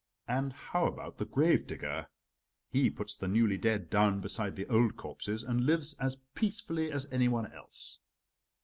"And 0.27 0.51
how 0.53 0.87
about 0.87 1.19
the 1.19 1.27
gravedigger? 1.27 2.07
He 2.71 2.89
puts 2.89 3.13
the 3.13 3.27
newly 3.27 3.59
dead 3.59 3.87
down 3.91 4.19
beside 4.19 4.55
the 4.55 4.65
old 4.65 4.97
corpses, 4.97 5.43
and 5.43 5.67
lives 5.67 5.93
as 5.99 6.15
peacefully 6.33 6.91
as 6.91 7.07
anyone 7.13 7.53
else." 7.53 7.99